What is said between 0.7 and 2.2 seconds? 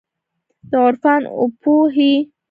عرفان اوپو هي